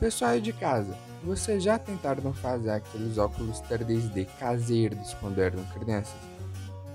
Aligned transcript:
Pessoal 0.00 0.38
de 0.38 0.52
casa, 0.52 0.94
vocês 1.24 1.62
já 1.62 1.78
tentaram 1.78 2.32
fazer 2.34 2.70
aqueles 2.70 3.16
óculos 3.16 3.62
3D 3.62 4.26
caseiros 4.38 5.14
quando 5.14 5.40
eram 5.40 5.64
crianças? 5.66 6.14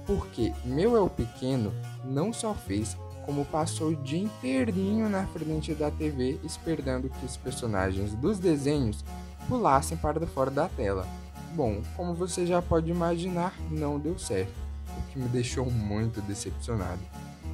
Porque 0.05 0.53
meu 0.63 0.95
eu 0.95 1.09
pequeno 1.09 1.73
não 2.03 2.31
só 2.31 2.53
fez, 2.53 2.95
como 3.25 3.45
passou 3.45 3.89
o 3.89 3.95
dia 3.95 4.19
inteirinho 4.19 5.09
na 5.09 5.25
frente 5.27 5.73
da 5.73 5.89
TV 5.89 6.39
esperando 6.43 7.09
que 7.09 7.25
os 7.25 7.37
personagens 7.37 8.13
dos 8.13 8.37
desenhos 8.37 9.03
pulassem 9.47 9.97
para 9.97 10.27
fora 10.27 10.51
da 10.51 10.67
tela. 10.67 11.07
Bom, 11.55 11.81
como 11.95 12.13
você 12.13 12.45
já 12.45 12.61
pode 12.61 12.91
imaginar, 12.91 13.55
não 13.71 13.97
deu 13.97 14.19
certo, 14.19 14.53
o 14.97 15.11
que 15.11 15.17
me 15.17 15.27
deixou 15.29 15.65
muito 15.71 16.21
decepcionado. 16.21 17.01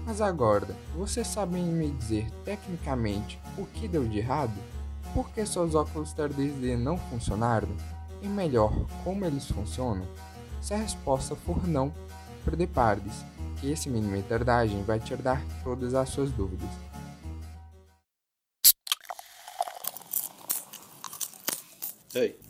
Mas 0.05 0.21
agora, 0.21 0.67
vocês 0.95 1.25
sabem 1.25 1.63
me 1.63 1.89
dizer 1.89 2.29
tecnicamente 2.43 3.39
o 3.57 3.65
que 3.65 3.87
deu 3.87 4.07
de 4.07 4.19
errado? 4.19 4.54
Por 5.15 5.32
que 5.32 5.43
seus 5.46 5.73
óculos 5.73 6.13
3D 6.13 6.77
não 6.77 6.96
funcionaram? 6.96 7.69
E 8.21 8.27
melhor, 8.27 8.71
como 9.04 9.25
eles 9.25 9.47
funcionam? 9.47 10.05
Se 10.61 10.75
a 10.75 10.77
resposta 10.77 11.36
for 11.36 11.68
não, 11.68 11.91
prepare-se, 12.43 13.25
que 13.60 13.71
esse 13.71 13.89
mini 13.89 14.07
metardagem 14.07 14.83
vai 14.83 14.99
tirar 14.99 15.43
todas 15.63 15.96
as 15.96 16.10
suas 16.10 16.32
dúvidas. 16.32 16.69
Ei. 22.13 22.44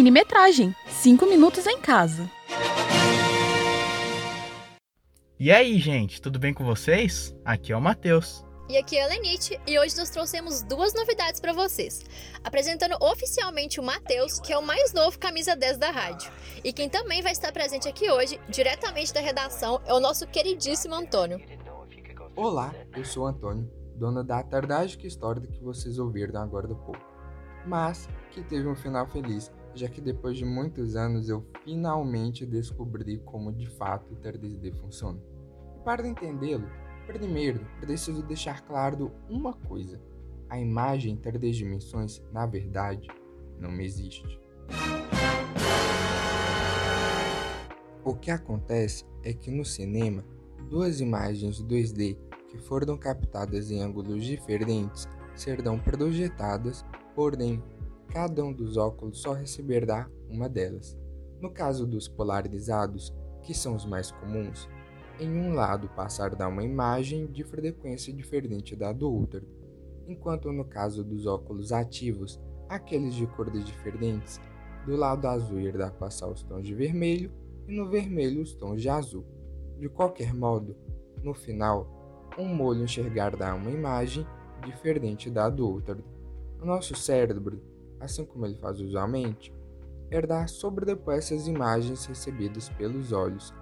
Minimetragem 0.00 0.74
5 0.88 1.26
minutos 1.26 1.66
em 1.66 1.78
casa. 1.78 2.26
E 5.38 5.52
aí, 5.52 5.78
gente, 5.78 6.22
tudo 6.22 6.38
bem 6.38 6.54
com 6.54 6.64
vocês? 6.64 7.36
Aqui 7.44 7.70
é 7.70 7.76
o 7.76 7.82
Matheus. 7.82 8.42
E 8.70 8.78
aqui 8.78 8.96
é 8.96 9.04
a 9.04 9.08
Lenite, 9.08 9.60
e 9.66 9.78
hoje 9.78 9.94
nós 9.98 10.08
trouxemos 10.08 10.62
duas 10.62 10.94
novidades 10.94 11.38
para 11.38 11.52
vocês. 11.52 12.02
Apresentando 12.42 12.96
oficialmente 12.98 13.78
o 13.78 13.82
Matheus, 13.82 14.40
que 14.40 14.54
é 14.54 14.56
o 14.56 14.62
mais 14.62 14.94
novo 14.94 15.18
camisa 15.18 15.54
10 15.54 15.76
da 15.76 15.90
rádio. 15.90 16.32
E 16.64 16.72
quem 16.72 16.88
também 16.88 17.20
vai 17.20 17.32
estar 17.32 17.52
presente 17.52 17.86
aqui 17.86 18.10
hoje, 18.10 18.40
diretamente 18.48 19.12
da 19.12 19.20
redação, 19.20 19.82
é 19.84 19.92
o 19.92 20.00
nosso 20.00 20.26
queridíssimo 20.26 20.94
Antônio. 20.94 21.38
Olá, 22.34 22.74
eu 22.96 23.04
sou 23.04 23.24
o 23.24 23.26
Antônio, 23.26 23.70
dono 23.96 24.24
da 24.24 24.42
Tardágica 24.42 25.06
História 25.06 25.46
que 25.46 25.62
vocês 25.62 25.98
ouviram 25.98 26.40
agora 26.40 26.72
há 26.72 26.74
pouco. 26.74 27.04
Mas 27.66 28.08
que 28.30 28.42
teve 28.42 28.66
um 28.66 28.74
final 28.74 29.06
feliz, 29.06 29.52
já 29.74 29.88
que 29.88 30.00
depois 30.00 30.36
de 30.36 30.44
muitos 30.44 30.96
anos 30.96 31.28
eu 31.28 31.44
finalmente 31.64 32.44
descobri 32.44 33.18
como 33.18 33.52
de 33.52 33.66
fato 33.68 34.12
o 34.12 34.16
3D 34.16 34.74
funciona. 34.74 35.20
E 35.76 35.84
para 35.84 36.06
entendê-lo, 36.06 36.66
Primeiro, 37.12 37.66
preciso 37.80 38.22
deixar 38.22 38.64
claro 38.64 39.10
uma 39.28 39.52
coisa: 39.52 40.00
a 40.48 40.60
imagem 40.60 41.14
em 41.14 41.16
três 41.16 41.56
dimensões, 41.56 42.22
na 42.32 42.46
verdade, 42.46 43.08
não 43.58 43.80
existe. 43.80 44.38
O 48.04 48.14
que 48.14 48.30
acontece 48.30 49.04
é 49.24 49.32
que 49.32 49.50
no 49.50 49.64
cinema, 49.64 50.24
duas 50.68 51.00
imagens 51.00 51.60
2D 51.60 52.16
que 52.48 52.58
foram 52.58 52.96
captadas 52.96 53.70
em 53.70 53.82
ângulos 53.82 54.24
diferentes 54.24 55.08
serão 55.34 55.78
projetadas, 55.80 56.84
porém, 57.14 57.62
cada 58.10 58.44
um 58.44 58.52
dos 58.52 58.76
óculos 58.76 59.22
só 59.22 59.32
receberá 59.32 60.10
uma 60.28 60.48
delas. 60.48 60.98
No 61.40 61.50
caso 61.50 61.86
dos 61.86 62.08
polarizados, 62.08 63.14
que 63.42 63.54
são 63.54 63.74
os 63.76 63.86
mais 63.86 64.10
comuns, 64.10 64.68
em 65.20 65.30
um 65.30 65.54
lado 65.54 65.88
passar 65.90 66.34
dar 66.34 66.48
uma 66.48 66.64
imagem 66.64 67.26
de 67.26 67.44
frequência 67.44 68.12
diferente 68.12 68.74
da 68.74 68.92
do 68.92 69.10
outro, 69.10 69.46
enquanto 70.08 70.50
no 70.50 70.64
caso 70.64 71.04
dos 71.04 71.24
óculos 71.24 71.72
ativos, 71.72 72.40
aqueles 72.68 73.14
de 73.14 73.26
cores 73.28 73.64
diferentes, 73.64 74.40
do 74.84 74.96
lado 74.96 75.26
azul 75.26 75.60
irá 75.60 75.90
passar 75.90 76.28
os 76.28 76.42
tons 76.42 76.66
de 76.66 76.74
vermelho 76.74 77.30
e 77.68 77.72
no 77.76 77.88
vermelho 77.88 78.42
os 78.42 78.54
tons 78.54 78.82
de 78.82 78.88
azul. 78.88 79.24
De 79.78 79.88
qualquer 79.88 80.34
modo, 80.34 80.76
no 81.22 81.32
final, 81.32 82.30
um 82.36 82.46
molho 82.46 82.82
enxergará 82.82 83.54
uma 83.54 83.70
imagem 83.70 84.26
diferente 84.64 85.30
da 85.30 85.48
do 85.48 85.68
outro. 85.68 86.02
O 86.60 86.64
nosso 86.64 86.94
cérebro, 86.94 87.62
assim 88.00 88.24
como 88.24 88.46
ele 88.46 88.56
faz 88.56 88.80
usualmente, 88.80 89.52
irá 90.10 90.46
sobrepor 90.46 91.14
essas 91.14 91.46
imagens 91.46 92.06
recebidas 92.06 92.68
pelos 92.70 93.12
olhos 93.12 93.54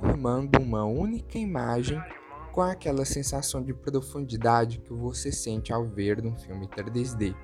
formando 0.00 0.58
uma 0.60 0.84
única 0.84 1.38
imagem 1.38 2.00
com 2.52 2.60
aquela 2.60 3.04
sensação 3.04 3.62
de 3.62 3.72
profundidade 3.72 4.78
que 4.80 4.92
você 4.92 5.32
sente 5.32 5.72
ao 5.72 5.86
ver 5.86 6.24
um 6.24 6.36
filme 6.36 6.68
3D. 6.68 7.34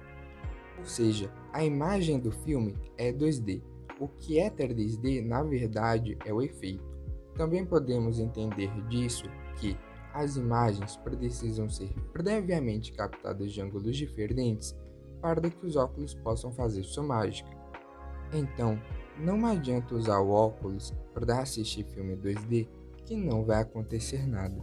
Ou 0.79 0.85
seja, 0.85 1.33
a 1.53 1.65
imagem 1.65 2.19
do 2.19 2.31
filme 2.31 2.77
é 2.97 3.13
2D. 3.13 3.63
O 3.99 4.09
que 4.09 4.39
é 4.39 4.51
3D, 4.51 5.25
na 5.25 5.43
verdade, 5.43 6.17
é 6.25 6.33
o 6.33 6.41
efeito. 6.41 6.85
Também 7.35 7.65
podemos 7.65 8.19
entender 8.19 8.71
disso 8.89 9.25
que 9.57 9.77
as 10.13 10.37
imagens 10.37 10.97
precisam 10.97 11.69
ser 11.69 11.93
previamente 12.13 12.93
captadas 12.93 13.53
de 13.53 13.61
ângulos 13.61 13.97
diferentes 13.97 14.77
para 15.21 15.51
que 15.51 15.67
os 15.67 15.77
óculos 15.77 16.15
possam 16.15 16.53
fazer 16.53 16.83
sua 16.85 17.05
mágica. 17.05 17.51
Então, 18.33 18.81
não 19.19 19.45
adianta 19.47 19.95
usar 19.95 20.21
o 20.21 20.31
óculos 20.31 20.95
para 21.13 21.41
assistir 21.41 21.85
filme 21.85 22.17
2D 22.17 22.69
que 23.05 23.17
não 23.17 23.45
vai 23.45 23.61
acontecer 23.61 24.27
nada. 24.27 24.63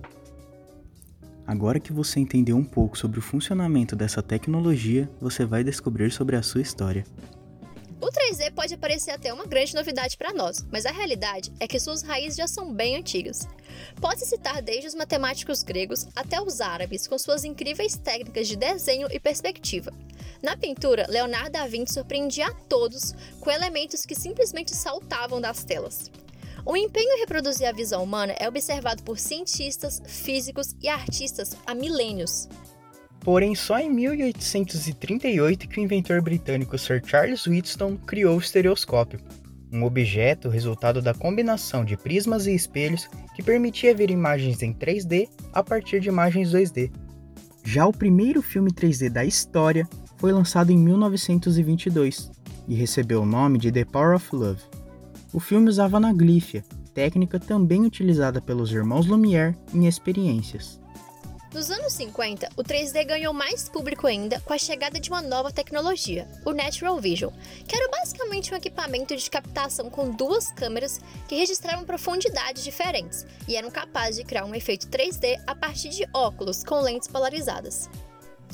Agora 1.46 1.80
que 1.80 1.94
você 1.94 2.20
entendeu 2.20 2.58
um 2.58 2.64
pouco 2.64 2.98
sobre 2.98 3.20
o 3.20 3.22
funcionamento 3.22 3.96
dessa 3.96 4.22
tecnologia, 4.22 5.10
você 5.22 5.46
vai 5.46 5.64
descobrir 5.64 6.12
sobre 6.12 6.36
a 6.36 6.42
sua 6.42 6.62
história. 6.62 7.06
O 8.00 8.08
3D 8.08 8.54
pode 8.54 8.78
parecer 8.78 9.12
até 9.12 9.34
uma 9.34 9.46
grande 9.46 9.74
novidade 9.74 10.18
para 10.18 10.34
nós, 10.34 10.66
mas 10.72 10.86
a 10.86 10.92
realidade 10.92 11.52
é 11.60 11.68
que 11.68 11.80
suas 11.80 12.04
raízes 12.04 12.38
já 12.38 12.48
são 12.48 12.72
bem 12.74 12.96
antigas. 12.96 13.48
Pode 14.00 14.26
citar 14.26 14.62
desde 14.62 14.88
os 14.88 14.94
matemáticos 14.94 15.64
gregos 15.64 16.08
até 16.16 16.40
os 16.40 16.62
árabes, 16.62 17.08
com 17.08 17.18
suas 17.18 17.44
incríveis 17.44 17.98
técnicas 17.98 18.48
de 18.48 18.56
desenho 18.56 19.08
e 19.12 19.20
perspectiva. 19.20 19.92
Na 20.42 20.56
pintura, 20.56 21.06
Leonardo 21.10 21.52
da 21.52 21.68
Vinci 21.68 21.94
surpreendia 21.94 22.48
a 22.48 22.54
todos 22.54 23.14
com 23.40 23.50
elementos 23.50 24.06
que 24.06 24.16
simplesmente 24.16 24.76
saltavam 24.76 25.42
das 25.42 25.64
telas. 25.64 26.12
O 26.66 26.76
empenho 26.76 27.14
em 27.14 27.20
reproduzir 27.20 27.68
a 27.68 27.72
visão 27.72 28.04
humana 28.04 28.36
é 28.38 28.48
observado 28.48 29.02
por 29.02 29.18
cientistas, 29.18 30.02
físicos 30.06 30.76
e 30.82 30.90
artistas 30.90 31.56
há 31.66 31.74
milênios. 31.74 32.50
Porém, 33.22 33.56
só 33.56 33.80
em 33.80 33.90
1838 33.90 35.68
que 35.68 35.80
o 35.80 35.84
inventor 35.84 36.22
britânico 36.22 36.78
Sir 36.78 37.02
Charles 37.06 37.46
Wheatstone 37.48 37.98
criou 38.06 38.36
o 38.36 38.40
estereoscópio, 38.40 39.20
um 39.72 39.84
objeto 39.84 40.50
resultado 40.50 41.02
da 41.02 41.14
combinação 41.14 41.84
de 41.84 41.98
prismas 41.98 42.48
e 42.48 42.56
espelhos 42.56 43.10
que 43.36 43.44
permitia 43.44 43.96
ver 43.96 44.10
imagens 44.10 44.62
em 44.62 44.74
3D 44.74 45.30
a 45.52 45.64
partir 45.64 46.00
de 46.00 46.10
imagens 46.10 46.52
2D. 46.52 46.92
Já 47.64 47.86
o 47.86 47.92
primeiro 47.92 48.42
filme 48.42 48.72
3D 48.72 49.10
da 49.10 49.26
história 49.26 49.88
foi 50.18 50.32
lançado 50.32 50.72
em 50.72 50.78
1922 50.78 52.32
e 52.68 52.76
recebeu 52.76 53.22
o 53.22 53.26
nome 53.26 53.58
de 53.58 53.72
The 53.72 53.86
Power 53.86 54.16
of 54.16 54.36
Love. 54.36 54.62
O 55.32 55.40
filme 55.40 55.70
usava 55.70 55.98
anaglífia, 55.98 56.64
técnica 56.94 57.40
também 57.40 57.86
utilizada 57.86 58.42
pelos 58.42 58.72
irmãos 58.72 59.06
Lumière 59.06 59.56
em 59.74 59.88
experiências. 59.88 60.80
Nos 61.54 61.72
anos 61.72 61.94
50, 61.94 62.50
o 62.58 62.64
3D 62.64 63.06
ganhou 63.06 63.34
mais 63.34 63.70
público 63.70 64.06
ainda 64.06 64.40
com 64.42 64.52
a 64.52 64.58
chegada 64.58 65.00
de 65.00 65.10
uma 65.10 65.22
nova 65.22 65.50
tecnologia, 65.50 66.28
o 66.46 66.52
Natural 66.52 67.00
Vision, 67.00 67.32
que 67.66 67.76
era 67.76 67.90
basicamente 67.90 68.54
um 68.54 68.58
equipamento 68.58 69.16
de 69.16 69.30
captação 69.30 69.90
com 69.90 70.12
duas 70.12 70.52
câmeras 70.52 71.00
que 71.28 71.36
registravam 71.36 71.86
profundidades 71.86 72.64
diferentes 72.64 73.26
e 73.48 73.56
eram 73.56 73.72
capazes 73.72 74.18
de 74.18 74.26
criar 74.26 74.46
um 74.46 74.54
efeito 74.54 74.88
3D 74.88 75.42
a 75.48 75.56
partir 75.56 75.90
de 75.90 76.08
óculos 76.14 76.64
com 76.64 76.82
lentes 76.82 77.08
polarizadas. 77.08 77.90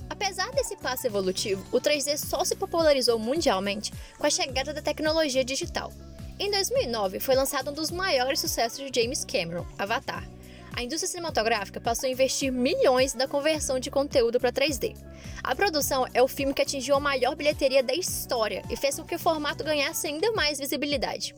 Apesar 0.09 0.51
desse 0.51 0.75
passo 0.77 1.07
evolutivo, 1.07 1.65
o 1.71 1.79
3D 1.79 2.17
só 2.17 2.43
se 2.43 2.55
popularizou 2.55 3.17
mundialmente 3.19 3.91
com 4.17 4.25
a 4.25 4.29
chegada 4.29 4.73
da 4.73 4.81
tecnologia 4.81 5.43
digital. 5.43 5.91
Em 6.39 6.49
2009, 6.49 7.19
foi 7.19 7.35
lançado 7.35 7.69
um 7.71 7.73
dos 7.73 7.91
maiores 7.91 8.39
sucessos 8.39 8.79
de 8.79 9.01
James 9.01 9.23
Cameron, 9.23 9.65
Avatar. 9.77 10.27
A 10.75 10.81
indústria 10.81 11.07
cinematográfica 11.07 11.79
passou 11.79 12.07
a 12.07 12.11
investir 12.11 12.51
milhões 12.51 13.13
na 13.13 13.27
conversão 13.27 13.79
de 13.79 13.91
conteúdo 13.91 14.39
para 14.39 14.51
3D. 14.51 14.95
A 15.43 15.55
produção 15.55 16.07
é 16.13 16.23
o 16.23 16.27
filme 16.27 16.53
que 16.53 16.63
atingiu 16.63 16.95
a 16.95 16.99
maior 16.99 17.35
bilheteria 17.35 17.83
da 17.83 17.93
história 17.93 18.63
e 18.71 18.75
fez 18.75 18.95
com 18.95 19.05
que 19.05 19.15
o 19.15 19.19
formato 19.19 19.63
ganhasse 19.63 20.07
ainda 20.07 20.31
mais 20.31 20.57
visibilidade. 20.57 21.35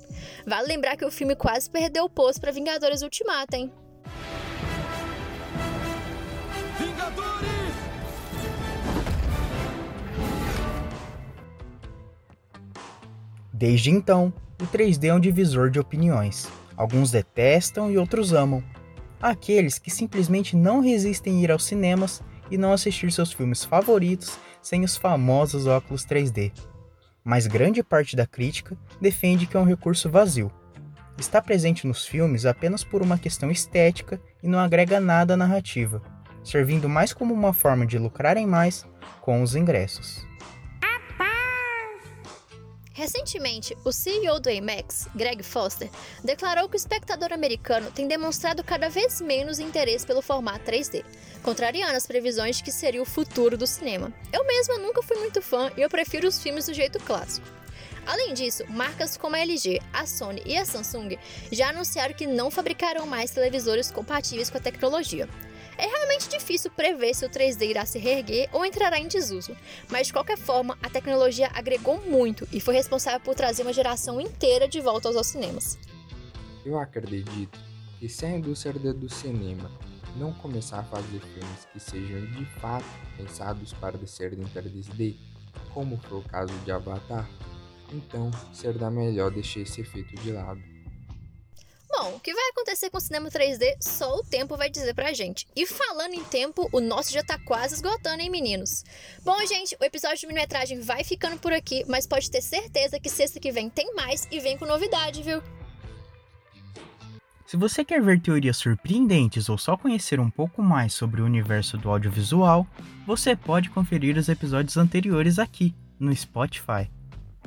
Vale 0.47 0.67
lembrar 0.67 0.95
que 0.95 1.03
o 1.03 1.11
filme 1.11 1.35
quase 1.35 1.69
perdeu 1.69 2.05
o 2.05 2.09
posto 2.09 2.39
para 2.39 2.51
Vingadores 2.51 3.01
Ultimato, 3.01 3.57
hein? 3.57 3.71
Desde 13.65 13.89
então, 13.89 14.31
o 14.61 14.67
3D 14.67 15.05
é 15.05 15.13
um 15.15 15.19
divisor 15.19 15.71
de 15.71 15.79
opiniões. 15.79 16.47
Alguns 16.77 17.09
detestam 17.09 17.89
e 17.89 17.97
outros 17.97 18.31
amam. 18.31 18.63
Há 19.19 19.29
aqueles 19.29 19.79
que 19.79 19.89
simplesmente 19.89 20.55
não 20.55 20.81
resistem 20.81 21.39
a 21.39 21.41
ir 21.41 21.51
aos 21.51 21.65
cinemas 21.65 22.21
e 22.51 22.59
não 22.59 22.71
assistir 22.71 23.11
seus 23.11 23.33
filmes 23.33 23.63
favoritos 23.65 24.37
sem 24.61 24.83
os 24.83 24.95
famosos 24.95 25.65
óculos 25.65 26.05
3D. 26.05 26.51
Mas 27.23 27.47
grande 27.47 27.81
parte 27.81 28.15
da 28.15 28.27
crítica 28.27 28.77
defende 29.01 29.47
que 29.47 29.57
é 29.57 29.59
um 29.59 29.65
recurso 29.65 30.11
vazio. 30.11 30.51
Está 31.17 31.41
presente 31.41 31.87
nos 31.87 32.05
filmes 32.05 32.45
apenas 32.45 32.83
por 32.83 33.01
uma 33.01 33.17
questão 33.17 33.49
estética 33.49 34.21
e 34.43 34.47
não 34.47 34.59
agrega 34.59 34.99
nada 34.99 35.33
à 35.33 35.37
narrativa, 35.37 36.03
servindo 36.43 36.87
mais 36.87 37.13
como 37.13 37.33
uma 37.33 37.51
forma 37.51 37.83
de 37.83 37.97
lucrarem 37.97 38.45
mais 38.45 38.85
com 39.21 39.41
os 39.41 39.55
ingressos. 39.55 40.23
Recentemente, 42.95 43.77
o 43.83 43.91
CEO 43.91 44.39
do 44.39 44.49
IMAX, 44.49 45.09
Greg 45.13 45.43
Foster, 45.43 45.89
declarou 46.23 46.69
que 46.69 46.77
o 46.77 46.79
espectador 46.79 47.33
americano 47.33 47.91
tem 47.91 48.07
demonstrado 48.07 48.63
cada 48.63 48.87
vez 48.87 49.19
menos 49.19 49.59
interesse 49.59 50.07
pelo 50.07 50.21
formato 50.21 50.63
3D, 50.71 51.03
contrariando 51.43 51.97
as 51.97 52.07
previsões 52.07 52.55
de 52.55 52.63
que 52.63 52.71
seria 52.71 53.01
o 53.01 53.05
futuro 53.05 53.57
do 53.57 53.67
cinema. 53.67 54.13
Eu 54.31 54.47
mesma 54.47 54.77
nunca 54.77 55.03
fui 55.03 55.17
muito 55.17 55.41
fã 55.41 55.69
e 55.75 55.81
eu 55.81 55.89
prefiro 55.89 56.25
os 56.25 56.41
filmes 56.41 56.67
do 56.67 56.73
jeito 56.73 56.97
clássico. 57.01 57.45
Além 58.05 58.33
disso, 58.33 58.63
marcas 58.69 59.17
como 59.17 59.35
a 59.35 59.39
LG, 59.39 59.81
a 59.91 60.05
Sony 60.05 60.41
e 60.45 60.57
a 60.57 60.63
Samsung 60.63 61.17
já 61.51 61.71
anunciaram 61.71 62.13
que 62.13 62.25
não 62.25 62.49
fabricarão 62.49 63.05
mais 63.05 63.29
televisores 63.29 63.91
compatíveis 63.91 64.49
com 64.49 64.57
a 64.57 64.61
tecnologia. 64.61 65.27
É 65.77 65.85
realmente 65.87 66.29
difícil 66.29 66.71
prever 66.71 67.13
se 67.13 67.25
o 67.25 67.29
3D 67.29 67.69
irá 67.69 67.85
se 67.85 67.99
reerguer 67.99 68.49
ou 68.53 68.65
entrará 68.65 68.97
em 68.97 69.07
desuso, 69.07 69.55
mas 69.89 70.07
de 70.07 70.13
qualquer 70.13 70.37
forma, 70.37 70.77
a 70.81 70.89
tecnologia 70.89 71.49
agregou 71.53 72.01
muito 72.01 72.47
e 72.51 72.59
foi 72.59 72.75
responsável 72.75 73.19
por 73.19 73.35
trazer 73.35 73.63
uma 73.63 73.73
geração 73.73 74.21
inteira 74.21 74.67
de 74.67 74.79
volta 74.79 75.09
aos 75.09 75.27
cinemas. 75.27 75.77
Eu 76.65 76.79
acredito 76.79 77.59
que 77.99 78.07
se 78.07 78.25
a 78.25 78.31
indústria 78.31 78.93
do 78.93 79.09
cinema 79.09 79.69
não 80.15 80.33
começar 80.33 80.79
a 80.79 80.83
fazer 80.83 81.19
filmes 81.19 81.67
que 81.71 81.79
sejam 81.79 82.25
de 82.31 82.45
fato 82.59 82.85
pensados 83.17 83.73
para 83.73 83.97
serem 84.07 84.39
em 84.39 84.45
3D, 84.45 85.15
como 85.73 85.97
foi 85.97 86.19
o 86.19 86.23
caso 86.23 86.53
de 86.63 86.71
Avatar, 86.71 87.29
então 87.91 88.31
será 88.53 88.89
melhor 88.89 89.31
deixar 89.31 89.59
esse 89.59 89.81
efeito 89.81 90.15
de 90.21 90.31
lado. 90.31 90.74
Bom, 92.05 92.17
o 92.17 92.19
que 92.19 92.35
vai 92.35 92.49
acontecer 92.49 92.91
com 92.91 92.99
o 92.99 93.01
cinema 93.01 93.29
3D, 93.31 93.77
só 93.81 94.17
o 94.17 94.23
tempo 94.23 94.55
vai 94.55 94.69
dizer 94.69 94.93
pra 94.93 95.11
gente. 95.11 95.47
E 95.55 95.65
falando 95.65 96.13
em 96.13 96.23
tempo, 96.23 96.69
o 96.71 96.79
nosso 96.79 97.11
já 97.11 97.23
tá 97.23 97.39
quase 97.39 97.73
esgotando, 97.73 98.21
hein, 98.21 98.29
meninos? 98.29 98.83
Bom, 99.23 99.35
gente, 99.47 99.75
o 99.81 99.83
episódio 99.83 100.19
de 100.19 100.27
minimetragem 100.27 100.81
vai 100.81 101.03
ficando 101.03 101.39
por 101.39 101.51
aqui, 101.51 101.83
mas 101.87 102.05
pode 102.05 102.29
ter 102.29 102.43
certeza 102.43 102.99
que 102.99 103.09
sexta 103.09 103.39
que 103.39 103.51
vem 103.51 103.71
tem 103.71 103.95
mais 103.95 104.27
e 104.29 104.39
vem 104.39 104.55
com 104.55 104.67
novidade, 104.67 105.23
viu? 105.23 105.41
Se 107.47 107.57
você 107.57 107.83
quer 107.83 108.03
ver 108.03 108.21
teorias 108.21 108.57
surpreendentes 108.57 109.49
ou 109.49 109.57
só 109.57 109.75
conhecer 109.75 110.19
um 110.19 110.29
pouco 110.29 110.61
mais 110.61 110.93
sobre 110.93 111.23
o 111.23 111.25
universo 111.25 111.75
do 111.75 111.89
audiovisual, 111.89 112.67
você 113.07 113.35
pode 113.35 113.71
conferir 113.71 114.15
os 114.15 114.29
episódios 114.29 114.77
anteriores 114.77 115.39
aqui, 115.39 115.73
no 115.99 116.15
Spotify. 116.15 116.87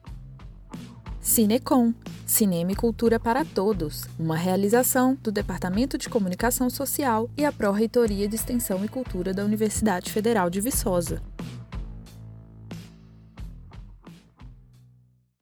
Cinecom, 1.22 1.94
Cinema 2.26 2.74
e 2.74 2.76
Cultura 2.76 3.18
para 3.20 3.46
Todos, 3.46 4.06
uma 4.18 4.36
realização 4.36 5.16
do 5.16 5.32
Departamento 5.32 5.98
de 5.98 6.10
Comunicação 6.10 6.70
Social 6.70 7.30
e 7.38 7.46
a 7.46 7.52
Pró-Reitoria 7.52 8.28
de 8.28 8.36
Extensão 8.36 8.84
e 8.84 8.90
Cultura 8.90 9.34
da 9.34 9.46
Universidade 9.46 10.12
Federal 10.12 10.50
de 10.50 10.60
Viçosa. 10.62 11.22